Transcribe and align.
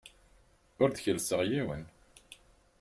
Ur 0.81 0.89
d-kellseɣ 0.89 1.41
yiwen. 1.49 1.83